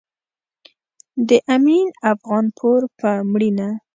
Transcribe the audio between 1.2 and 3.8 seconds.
د امين افغانپور په مړينه